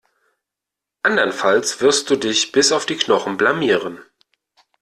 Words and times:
Andernfalls 1.03 1.79
wirst 1.79 2.09
du 2.09 2.15
dich 2.15 2.51
bis 2.51 2.71
auf 2.71 2.87
die 2.87 2.97
Knochen 2.97 3.37
blamieren. 3.37 4.01